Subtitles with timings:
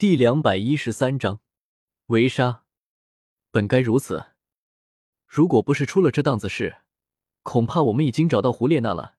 [0.00, 1.40] 第两百一十三章
[2.06, 2.62] 围杀。
[3.50, 4.28] 本该如此，
[5.26, 6.78] 如果不是出了这档子事，
[7.42, 9.16] 恐怕我们已经找到胡列娜了。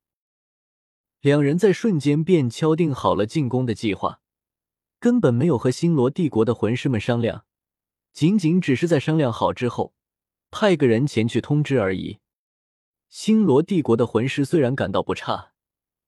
[1.20, 4.22] 两人在瞬间便敲定好了进攻的计划，
[5.00, 7.46] 根本没有和星罗帝国的魂师们商量，
[8.12, 9.94] 仅仅只是在商量好之后，
[10.50, 12.18] 派个人前去通知而已。
[13.08, 15.52] 星罗帝国的魂师虽然感到不差，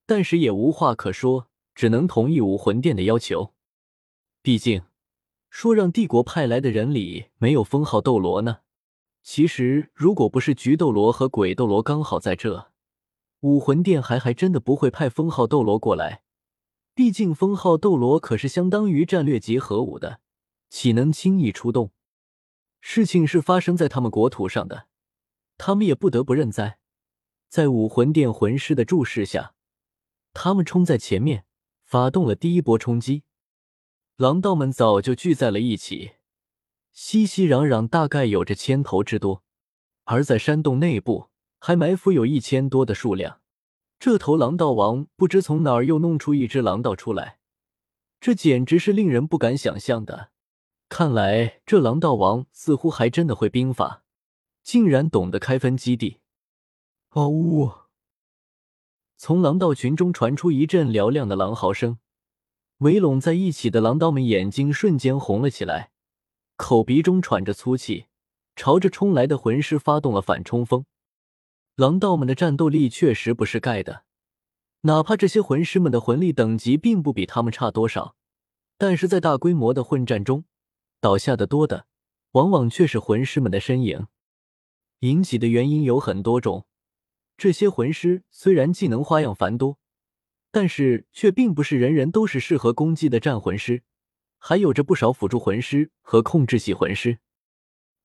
[0.07, 3.53] 但是也无话可说，只能同意武魂殿的要求。
[4.43, 4.83] 毕竟，
[5.49, 8.57] 说让帝国派来的人里没有封号斗罗呢。
[9.21, 12.69] 其实，如果不是菊斗罗和鬼斗罗刚好在这，
[13.39, 16.23] 武魂殿还还真的不会派封号斗罗过来。
[16.93, 20.19] 毕竟，封号斗罗可是相当于战略级核武的，
[20.69, 21.91] 岂能轻易出动？
[22.81, 24.87] 事情是发生在他们国土上的，
[25.57, 26.79] 他们也不得不认栽。
[27.47, 29.53] 在武魂殿魂师的注视下，
[30.33, 31.45] 他们冲在前面，
[31.85, 33.23] 发动了第一波冲击。
[34.23, 36.13] 狼道们早就聚在了一起，
[36.93, 39.43] 熙熙攘攘，大概有着千头之多。
[40.05, 41.27] 而在山洞内部，
[41.59, 43.41] 还埋伏有一千多的数量。
[43.99, 47.39] 这头狼道王不知从哪儿又弄出一只狼道出来，
[48.21, 50.29] 这简直是令人不敢想象的。
[50.87, 54.05] 看来这狼道王似乎还真的会兵法，
[54.63, 56.21] 竟然懂得开分基地。
[57.09, 57.69] 嗷呜！
[59.17, 61.97] 从狼道群中传出一阵嘹亮的狼嚎声。
[62.83, 65.91] 围拢在一起的狼道们眼睛瞬间红了起来，
[66.57, 68.07] 口鼻中喘着粗气，
[68.57, 70.85] 朝着冲来的魂师发动了反冲锋。
[71.77, 74.03] 狼道们的战斗力确实不是盖的，
[74.81, 78.17] 哪怕这些魂师们的魂力等级并不比他们差多少，
[78.77, 80.43] 但是在大规模的混战中，
[80.99, 81.85] 倒下的多的
[82.31, 84.07] 往往却是魂师们的身影。
[84.99, 86.65] 引起的原因有很多种，
[87.37, 89.77] 这些魂师虽然技能花样繁多。
[90.53, 93.81] 但是却并不是人人都是适合攻击的战魂师，
[94.37, 97.17] 还有着不少辅助魂师和控制系魂师，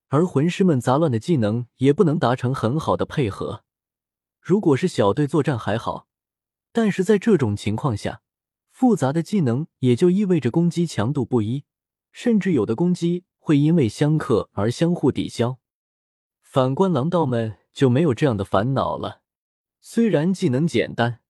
[0.09, 3.65] 而魂师们杂乱的技能也不能达成很好的配合。
[4.41, 6.09] 如果是小队作战还好，
[6.73, 8.23] 但是在这种情况下，
[8.71, 11.65] 复杂的技能也就意味着攻击强度不一，
[12.13, 15.59] 甚至有的攻击会因为相克而相互抵消。
[16.41, 19.21] 反观狼道们就没有这样的烦恼了，
[19.83, 21.21] 虽然技能简单。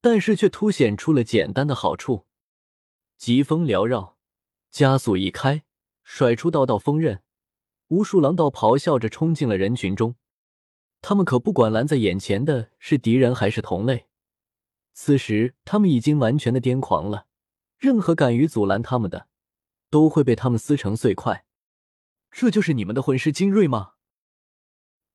[0.00, 2.26] 但是却凸显出了简单的好处，
[3.16, 4.16] 疾风缭绕，
[4.70, 5.64] 加速一开，
[6.04, 7.22] 甩出道道锋刃，
[7.88, 10.14] 无数狼道咆哮着冲进了人群中。
[11.00, 14.06] 他们可不管拦在眼前的是敌人还是同类，
[14.92, 17.26] 此时他们已经完全的癫狂了。
[17.76, 19.28] 任何敢于阻拦他们的，
[19.90, 21.44] 都会被他们撕成碎块。
[22.30, 23.94] 这就是你们的魂师精锐吗？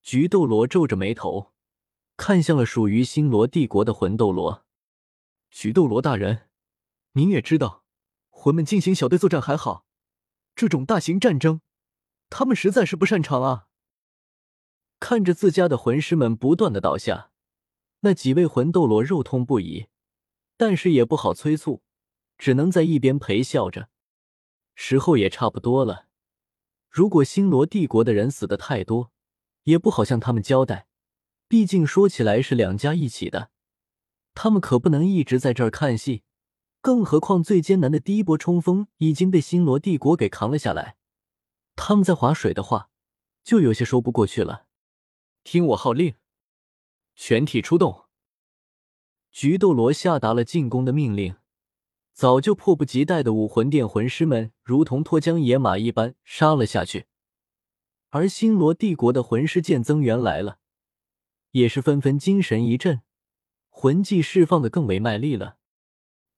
[0.02, 1.54] 菊斗罗皱着眉头，
[2.18, 4.66] 看向了属于星罗帝国的魂斗罗。
[5.54, 6.50] 菊斗罗大人，
[7.12, 7.86] 您也知道，
[8.32, 9.86] 魂们进行小队作战还好，
[10.56, 11.62] 这种大型战争，
[12.32, 13.68] 他们实在是不擅长啊。
[15.00, 17.30] 看着自家的魂师们不断的倒下，
[18.00, 19.86] 那几位魂斗罗肉痛不已，
[20.58, 21.84] 但是也不好催促，
[22.40, 23.90] 只能在一边陪笑着。
[24.74, 26.08] 时候也差不多了，
[26.90, 29.12] 如果星罗帝国的人死的太多，
[29.66, 30.88] 也不好向他们交代，
[31.48, 33.52] 毕竟说起来是两家一起的。
[34.34, 36.24] 他们可不能一直在这儿看戏，
[36.82, 40.98] 更何况最艰难的第一波冲锋已经被星罗帝国给扛了下来。
[41.76, 42.90] 他们在划水的话，
[43.44, 44.66] 就有些说不过去了。
[45.44, 46.16] 听我号令，
[47.16, 48.06] 全体出动！
[49.32, 51.36] 菊斗罗下达了进攻的命令。
[52.14, 57.08] 早就迫不及待的武魂殿魂师们，如同脱缰野马一般杀了下去。
[58.12, 60.60] 而星罗帝国的魂师见增援来了，
[61.52, 63.02] 也是纷纷精神一振。
[63.76, 65.58] 魂技释放的更为卖力了，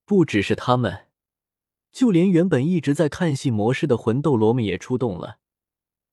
[0.03, 1.07] 不只是他们，
[1.91, 5.37] 就连原本一直在看戏模式的魂斗罗们也出动了。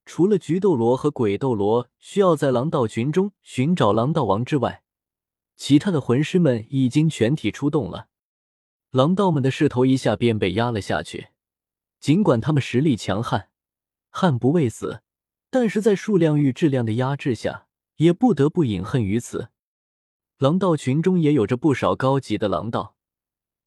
[0.05, 4.83] 除了菊斗罗和鬼斗罗需要在狼道群中寻找狼道王之外，
[5.57, 8.09] 其他的魂师们已经全体出动了。
[8.91, 11.29] 狼道们的势头一下便被压了下去。
[11.99, 13.49] 尽管他们实力强悍，
[14.11, 15.03] 悍不畏死，
[15.49, 19.51] 但是在数量与质量的压制下，也不得不饮恨于此。
[20.43, 22.97] 狼道群中也有着不少高级的狼道，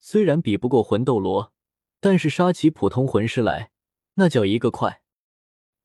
[0.01, 1.54] 虽然比不过魂斗罗，
[2.01, 3.72] 但是杀起普通魂师来
[4.16, 5.01] 那叫一个快。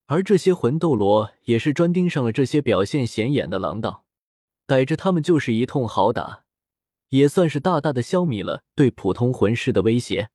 [0.06, 4.04] 而这些魂斗罗也是专盯上了这些表现显眼的狼道，
[4.66, 6.42] 逮着他们就是一通好打，
[7.10, 10.30] 也算是大大的消弭了对普通魂师的威胁。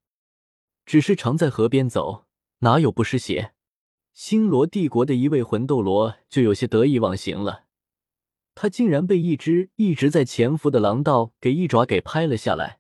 [0.85, 2.23] 只是常在河边走，
[2.59, 3.51] 哪有不湿鞋？
[4.13, 7.64] 星罗帝国的一位魂斗罗就有些得意忘形了。
[8.55, 12.79] 他竟然被一只一直在潜伏的狼道给一爪给拍了下来，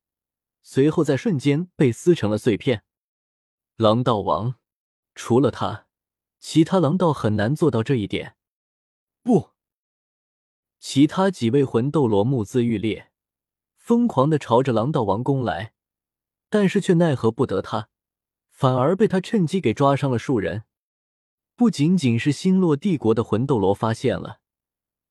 [0.63, 2.83] 随后在瞬间被撕成了碎片。
[3.75, 4.55] 狼道王，
[5.13, 5.87] 除了他，
[6.39, 8.37] 其他狼道很难做到这一点。
[9.21, 9.49] 不，
[10.79, 13.11] 其他几位魂斗罗目眦欲裂，
[13.75, 15.73] 疯狂的朝着狼道王攻来，
[16.49, 17.89] 但是却奈何不得他，
[18.49, 20.63] 反而被他趁机给抓伤了数人。
[21.57, 24.39] 不仅仅是星落帝国的魂斗罗发现了，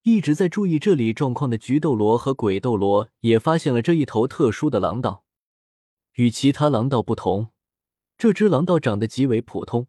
[0.05, 5.25] 一直在注意这里状况的菊斗罗和鬼斗罗也发现了这一头特殊的狼道。
[6.17, 7.49] 与其他狼道不同，
[8.19, 9.87] 这只狼道长得极为普通，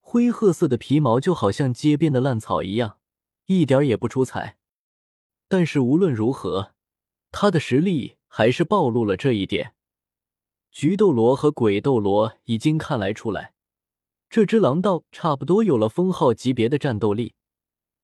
[0.00, 2.96] 灰褐色的皮毛就好像街边的烂草一样，
[3.44, 4.56] 一点也不出彩。
[5.48, 6.72] 但是无论如何，
[7.30, 9.74] 他的实力还是暴露了这一点。
[10.70, 13.52] 菊斗罗和鬼斗罗已经看来出来。
[14.30, 17.34] 这只狼道差不多有了封号级别的战斗力，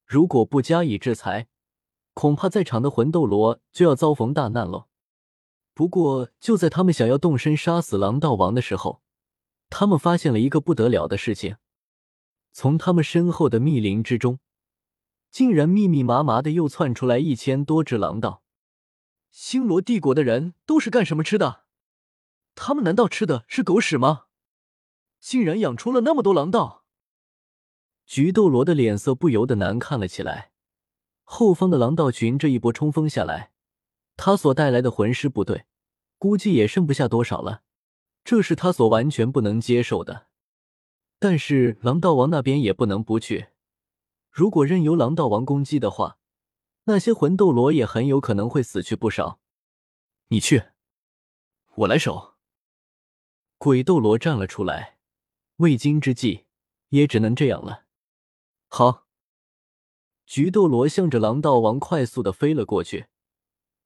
[0.09, 1.49] 如果不加以制裁，
[2.15, 4.89] 恐怕在场的魂斗罗就要遭逢大难了。
[5.75, 9.03] 不过，就在他们想要动身杀死狼道王的时候，
[9.69, 11.59] 他们发现了一个不得了的事情：
[12.53, 14.41] 从他们身后的密林之中，
[15.31, 18.43] 竟然密密麻麻的又窜出来一千多只狼道。
[19.31, 21.65] 星罗帝国的人都是干什么吃的？
[22.55, 24.25] 他们难道吃的是狗屎吗？
[25.21, 26.87] 竟然养出了那么多狼道，
[28.09, 30.51] 菊斗罗的脸色不由得难看了起来。
[31.25, 33.53] 后方的狼道群这一波冲锋下来，
[34.17, 35.67] 他所带来的魂师部队
[36.17, 37.63] 估计也剩不下多少了，
[38.25, 40.29] 这是他所完全不能接受的。
[41.19, 43.49] 但是狼道王那边也不能不去，
[44.31, 46.17] 如果任由狼道王攻击的话，
[46.85, 49.39] 那些魂斗罗也很有可能会死去不少。
[50.29, 50.63] 你去，
[51.75, 52.37] 我来守。
[53.59, 54.97] 鬼斗罗站了出来。
[55.57, 56.47] 未经之计，
[56.89, 57.85] 也只能这样了。
[58.71, 59.07] 好，
[60.27, 63.07] 菊斗罗向着狼道王快速的飞了过去，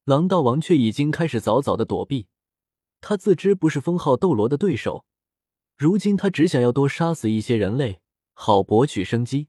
[0.04, 2.26] 狼道王却已经开始早早的躲避。
[3.00, 5.04] 他自知不是封号斗罗的对手，
[5.76, 8.00] 如今他只想要多杀死一些人类，
[8.32, 9.48] 好博取生机。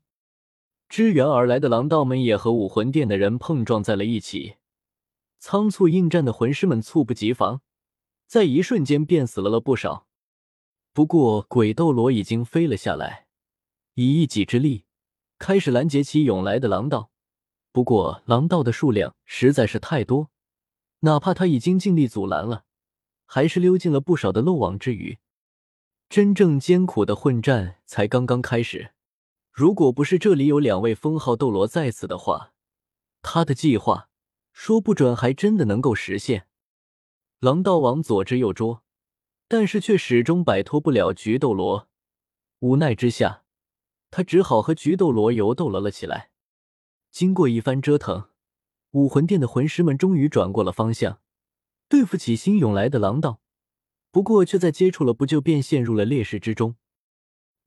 [0.88, 4.57] 支援而来的狼道们也和武魂殿的人碰撞在了一起，
[5.39, 7.62] 仓促应战的魂师们猝不及防，
[8.27, 10.07] 在一瞬间便死了了不少。
[10.94, 13.25] 不过，鬼斗罗已经飞了下来，
[13.95, 14.85] 以一己之力
[15.44, 17.12] 开始拦截起涌来的狼道。
[17.74, 20.30] 不过，狼道的数量实在是太多，
[21.01, 22.63] 哪怕他已经尽力阻拦了，
[23.25, 25.18] 还是溜进了不少的漏网之鱼。
[26.07, 28.94] 真正艰苦的混战才刚刚开始。
[29.51, 32.54] 如果不是这里有两位封号斗罗在此的话，
[33.22, 34.07] 他的计划
[34.54, 36.48] 说不准还真的能够实现。
[37.42, 38.81] 狼道王左支右捉。
[39.50, 41.88] 但是却始终摆脱不了菊斗罗，
[42.60, 43.43] 无奈之下，
[44.15, 46.30] 他只好和菊斗罗游斗了了起来。
[47.10, 48.25] 经过一番折腾，
[48.92, 51.19] 武魂殿的魂师们终于转过了方向，
[51.89, 53.42] 对付起新涌来的狼道。
[54.12, 56.75] 不过，却在接触了不就便陷入了劣势之中。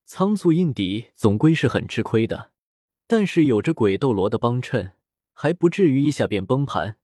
[0.05, 2.53] 仓促应敌总归是很吃亏的，
[3.09, 4.93] 但是有着鬼斗罗的帮衬，
[5.33, 6.97] 还不至于一下便崩盘。